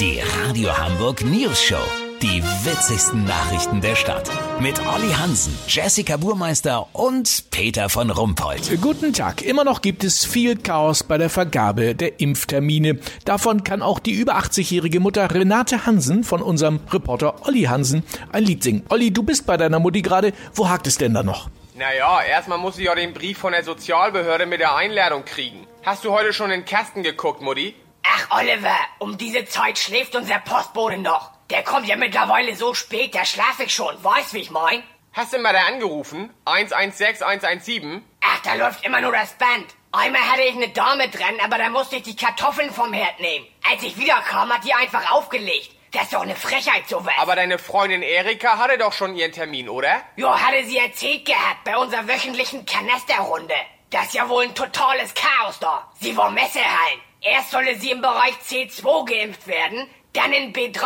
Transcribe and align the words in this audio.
Die 0.00 0.20
Radio 0.20 0.76
Hamburg 0.76 1.24
News 1.24 1.62
Show. 1.62 1.80
Die 2.20 2.42
witzigsten 2.42 3.24
Nachrichten 3.26 3.80
der 3.80 3.94
Stadt. 3.94 4.28
Mit 4.58 4.80
Olli 4.80 5.12
Hansen, 5.12 5.56
Jessica 5.68 6.16
Burmeister 6.16 6.88
und 6.92 7.44
Peter 7.52 7.88
von 7.88 8.10
Rumpold. 8.10 8.80
Guten 8.80 9.12
Tag. 9.12 9.42
Immer 9.42 9.62
noch 9.62 9.82
gibt 9.82 10.02
es 10.02 10.24
viel 10.24 10.56
Chaos 10.56 11.04
bei 11.04 11.16
der 11.16 11.30
Vergabe 11.30 11.94
der 11.94 12.18
Impftermine. 12.18 12.98
Davon 13.24 13.62
kann 13.62 13.82
auch 13.82 14.00
die 14.00 14.12
über 14.12 14.36
80-jährige 14.36 14.98
Mutter 14.98 15.32
Renate 15.32 15.86
Hansen 15.86 16.24
von 16.24 16.42
unserem 16.42 16.80
Reporter 16.90 17.46
Olli 17.46 17.62
Hansen 17.62 18.02
ein 18.32 18.42
Lied 18.42 18.64
singen. 18.64 18.84
Olli, 18.88 19.12
du 19.12 19.22
bist 19.22 19.46
bei 19.46 19.56
deiner 19.56 19.78
Mutti 19.78 20.02
gerade. 20.02 20.32
Wo 20.54 20.68
hakt 20.68 20.88
es 20.88 20.98
denn 20.98 21.14
da 21.14 21.22
noch? 21.22 21.48
Naja, 21.76 22.20
erstmal 22.22 22.58
muss 22.58 22.78
ich 22.78 22.86
ja 22.86 22.96
den 22.96 23.14
Brief 23.14 23.38
von 23.38 23.52
der 23.52 23.62
Sozialbehörde 23.62 24.46
mit 24.46 24.58
der 24.58 24.74
Einladung 24.74 25.24
kriegen. 25.24 25.68
Hast 25.84 26.04
du 26.04 26.10
heute 26.10 26.32
schon 26.32 26.50
in 26.50 26.60
den 26.60 26.66
Kasten 26.66 27.04
geguckt, 27.04 27.42
Mutti? 27.42 27.74
Ach, 28.16 28.38
Oliver, 28.38 28.76
um 28.98 29.18
diese 29.18 29.44
Zeit 29.44 29.76
schläft 29.76 30.14
unser 30.14 30.38
Postbote 30.38 30.98
noch. 30.98 31.32
Der 31.50 31.64
kommt 31.64 31.88
ja 31.88 31.96
mittlerweile 31.96 32.54
so 32.54 32.72
spät, 32.72 33.14
da 33.14 33.24
schlaf 33.24 33.58
ich 33.58 33.74
schon. 33.74 34.02
Weißt, 34.04 34.34
wie 34.34 34.38
ich 34.38 34.50
mein? 34.50 34.84
Hast 35.12 35.32
du 35.32 35.38
mal 35.38 35.52
da 35.52 35.66
angerufen? 35.66 36.32
116 36.44 37.26
117? 37.26 38.04
Ach, 38.20 38.40
da 38.42 38.54
läuft 38.54 38.84
immer 38.84 39.00
nur 39.00 39.12
das 39.12 39.32
Band. 39.34 39.66
Einmal 39.90 40.22
hatte 40.22 40.42
ich 40.42 40.54
eine 40.54 40.68
Dame 40.68 41.08
dran, 41.08 41.34
aber 41.42 41.58
da 41.58 41.70
musste 41.70 41.96
ich 41.96 42.02
die 42.02 42.16
Kartoffeln 42.16 42.72
vom 42.72 42.92
Herd 42.92 43.18
nehmen. 43.18 43.46
Als 43.68 43.82
ich 43.82 43.96
wiederkam, 43.96 44.52
hat 44.52 44.64
die 44.64 44.74
einfach 44.74 45.10
aufgelegt. 45.10 45.70
Das 45.92 46.04
ist 46.04 46.14
doch 46.14 46.22
eine 46.22 46.36
Frechheit, 46.36 46.88
sowas. 46.88 47.14
Aber 47.18 47.34
deine 47.36 47.58
Freundin 47.58 48.02
Erika 48.02 48.58
hatte 48.58 48.78
doch 48.78 48.92
schon 48.92 49.16
ihren 49.16 49.32
Termin, 49.32 49.68
oder? 49.68 50.02
Jo, 50.16 50.30
hatte 50.30 50.64
sie 50.64 50.78
erzählt 50.78 51.24
gehabt 51.24 51.64
bei 51.64 51.76
unserer 51.76 52.06
wöchentlichen 52.06 52.64
Kanasterrunde. 52.64 53.54
Das 53.90 54.06
ist 54.06 54.14
ja 54.14 54.28
wohl 54.28 54.44
ein 54.44 54.54
totales 54.54 55.14
Chaos 55.14 55.58
da. 55.60 55.88
Sie 56.00 56.16
war 56.16 56.30
Messehallen. 56.30 57.00
Erst 57.24 57.52
solle 57.52 57.78
sie 57.78 57.90
im 57.90 58.02
Bereich 58.02 58.34
C2 58.46 59.06
geimpft 59.06 59.46
werden, 59.46 59.86
dann 60.12 60.30
in 60.34 60.52
B3, 60.52 60.84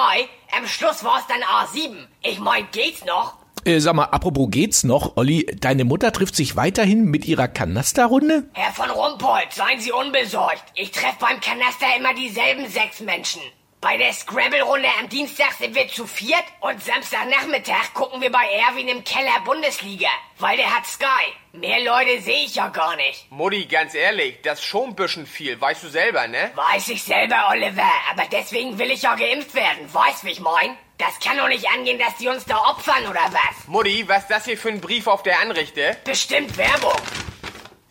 am 0.56 0.68
Schluss 0.68 1.02
war 1.02 1.18
es 1.18 1.26
dann 1.26 1.42
A7. 1.42 2.06
Ich 2.22 2.38
mein, 2.38 2.68
geht's 2.70 3.04
noch? 3.04 3.34
Äh, 3.64 3.80
sag 3.80 3.94
mal, 3.94 4.04
apropos 4.04 4.48
geht's 4.48 4.84
noch, 4.84 5.16
Olli, 5.16 5.46
deine 5.58 5.84
Mutter 5.84 6.12
trifft 6.12 6.36
sich 6.36 6.54
weiterhin 6.54 7.06
mit 7.06 7.24
ihrer 7.24 7.48
Kanasterrunde? 7.48 8.48
Herr 8.54 8.72
von 8.72 8.88
Rumpold, 8.88 9.52
seien 9.52 9.80
Sie 9.80 9.90
unbesorgt. 9.90 10.62
Ich 10.76 10.92
treffe 10.92 11.16
beim 11.18 11.40
Kanaster 11.40 11.86
immer 11.98 12.14
dieselben 12.14 12.68
sechs 12.68 13.00
Menschen. 13.00 13.42
Bei 13.80 13.96
der 13.96 14.12
Scrabble-Runde 14.12 14.88
am 14.98 15.08
Dienstag 15.08 15.52
sind 15.52 15.76
wir 15.76 15.86
zu 15.86 16.04
viert 16.04 16.42
und 16.58 16.82
Samstagnachmittag 16.82 17.94
gucken 17.94 18.20
wir 18.20 18.32
bei 18.32 18.44
Erwin 18.68 18.88
im 18.88 19.04
Keller 19.04 19.40
Bundesliga, 19.44 20.08
weil 20.40 20.56
der 20.56 20.74
hat 20.74 20.84
Sky. 20.84 21.06
Mehr 21.52 21.84
Leute 21.84 22.20
sehe 22.20 22.44
ich 22.44 22.56
ja 22.56 22.68
gar 22.68 22.96
nicht. 22.96 23.30
Mutti, 23.30 23.66
ganz 23.66 23.94
ehrlich, 23.94 24.42
das 24.42 24.58
ist 24.58 24.64
schon 24.64 24.90
ein 24.90 24.96
bisschen 24.96 25.26
viel, 25.26 25.60
weißt 25.60 25.84
du 25.84 25.88
selber, 25.90 26.26
ne? 26.26 26.50
Weiß 26.56 26.88
ich 26.88 27.04
selber, 27.04 27.50
Oliver, 27.50 27.88
aber 28.10 28.24
deswegen 28.32 28.76
will 28.80 28.90
ich 28.90 29.02
ja 29.02 29.14
geimpft 29.14 29.54
werden, 29.54 29.94
weißt 29.94 30.24
wie 30.24 30.30
ich 30.30 30.40
mein? 30.40 30.76
Das 30.98 31.20
kann 31.20 31.38
doch 31.38 31.46
nicht 31.46 31.68
angehen, 31.68 32.00
dass 32.00 32.16
die 32.16 32.26
uns 32.26 32.44
da 32.46 32.56
opfern 32.56 33.06
oder 33.08 33.20
was? 33.30 33.68
Mutti, 33.68 34.08
was 34.08 34.22
ist 34.22 34.30
das 34.30 34.44
hier 34.44 34.58
für 34.58 34.70
ein 34.70 34.80
Brief 34.80 35.06
auf 35.06 35.22
der 35.22 35.38
Anrichte? 35.38 35.96
Bestimmt 36.02 36.56
Werbung. 36.56 37.00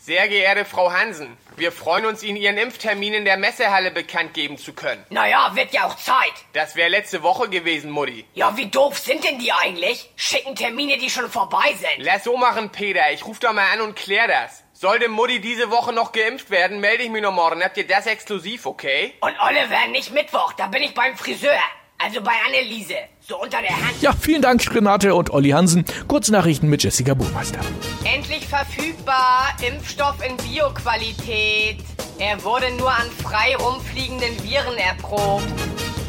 Sehr 0.07 0.29
geehrte 0.29 0.63
Frau 0.63 0.89
Hansen, 0.93 1.35
wir 1.57 1.73
freuen 1.73 2.05
uns, 2.05 2.23
Ihnen 2.23 2.37
Ihren 2.37 2.57
Impftermin 2.57 3.13
in 3.13 3.25
der 3.25 3.35
Messehalle 3.35 3.91
bekannt 3.91 4.33
geben 4.33 4.57
zu 4.57 4.71
können. 4.71 5.05
Naja, 5.09 5.51
wird 5.53 5.73
ja 5.73 5.85
auch 5.85 5.97
Zeit. 5.97 6.31
Das 6.53 6.77
wäre 6.77 6.87
letzte 6.87 7.23
Woche 7.23 7.49
gewesen, 7.49 7.91
Mutti. 7.91 8.23
Ja, 8.33 8.55
wie 8.55 8.67
doof 8.67 8.97
sind 8.97 9.25
denn 9.25 9.37
die 9.37 9.51
eigentlich? 9.51 10.09
Schicken 10.15 10.55
Termine, 10.55 10.97
die 10.97 11.09
schon 11.09 11.29
vorbei 11.29 11.73
sind. 11.73 12.05
Lass 12.05 12.23
so 12.23 12.37
machen, 12.37 12.69
Peter. 12.69 13.11
Ich 13.11 13.25
ruf 13.25 13.39
doch 13.39 13.51
mal 13.51 13.69
an 13.73 13.81
und 13.81 13.97
klär 13.97 14.29
das. 14.29 14.63
Sollte 14.71 15.09
Mutti 15.09 15.41
diese 15.41 15.71
Woche 15.71 15.91
noch 15.91 16.13
geimpft 16.13 16.51
werden, 16.51 16.79
melde 16.79 17.03
ich 17.03 17.09
mich 17.09 17.21
noch 17.21 17.33
morgen. 17.33 17.61
Habt 17.61 17.75
ihr 17.75 17.85
das 17.85 18.05
exklusiv, 18.05 18.65
okay? 18.65 19.13
Und 19.19 19.35
Oliver, 19.41 19.87
nicht 19.89 20.13
Mittwoch, 20.13 20.53
da 20.53 20.67
bin 20.67 20.83
ich 20.83 20.93
beim 20.93 21.17
Friseur. 21.17 21.59
Also 22.07 22.21
bei 22.21 22.31
Anneliese. 22.47 22.93
So 23.19 23.37
unter 23.37 23.61
der 23.61 23.75
Hand. 23.75 24.01
Ja, 24.01 24.13
vielen 24.13 24.41
Dank, 24.41 24.63
Renate 24.73 25.13
und 25.13 25.29
Olli 25.31 25.49
Hansen. 25.49 25.83
Kurznachrichten 26.07 26.69
mit 26.69 26.81
Jessica 26.81 27.13
Burmeister. 27.13 27.59
Endlich 28.05 28.47
verfügbar 28.47 29.49
Impfstoff 29.61 30.15
in 30.25 30.37
Bioqualität. 30.37 31.83
Er 32.17 32.41
wurde 32.45 32.71
nur 32.77 32.89
an 32.89 33.11
frei 33.21 33.57
rumfliegenden 33.57 34.41
Viren 34.41 34.77
erprobt. 34.77 35.51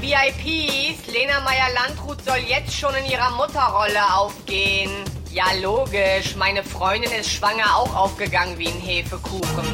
VIPs, 0.00 1.12
Lena 1.12 1.40
Meyer-Landrut 1.40 2.24
soll 2.24 2.44
jetzt 2.46 2.78
schon 2.78 2.94
in 2.94 3.10
ihrer 3.10 3.32
Mutterrolle 3.32 4.14
aufgehen. 4.14 4.92
Ja, 5.32 5.46
logisch. 5.60 6.36
Meine 6.36 6.62
Freundin 6.62 7.10
ist 7.10 7.32
schwanger 7.32 7.76
auch 7.76 7.92
aufgegangen 7.96 8.56
wie 8.56 8.68
ein 8.68 8.80
Hefekuchen. 8.80 9.66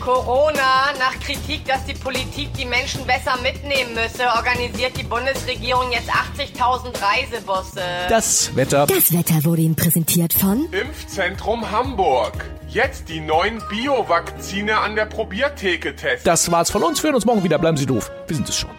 Corona, 0.00 0.92
nach 0.98 1.20
Kritik, 1.20 1.66
dass 1.66 1.84
die 1.84 1.92
Politik 1.92 2.52
die 2.54 2.64
Menschen 2.64 3.06
besser 3.06 3.36
mitnehmen 3.42 3.94
müsse, 3.94 4.26
organisiert 4.34 4.96
die 4.96 5.02
Bundesregierung 5.02 5.92
jetzt 5.92 6.08
80.000 6.10 6.94
Reisebusse. 7.02 7.82
Das 8.08 8.56
Wetter. 8.56 8.86
Das 8.86 9.12
Wetter 9.12 9.44
wurde 9.44 9.62
Ihnen 9.62 9.76
präsentiert 9.76 10.32
von 10.32 10.72
Impfzentrum 10.72 11.70
Hamburg. 11.70 12.32
Jetzt 12.68 13.08
die 13.08 13.20
neuen 13.20 13.62
Bio-Vakzine 13.68 14.78
an 14.78 14.96
der 14.96 15.04
Probiertheke 15.04 15.94
testen. 15.94 16.24
Das 16.24 16.50
war's 16.50 16.70
von 16.70 16.82
uns. 16.82 17.02
Wir 17.02 17.08
hören 17.08 17.16
uns 17.16 17.26
morgen 17.26 17.44
wieder. 17.44 17.58
Bleiben 17.58 17.76
Sie 17.76 17.86
doof. 17.86 18.10
Wir 18.26 18.36
sind 18.36 18.48
es 18.48 18.56
schon. 18.56 18.70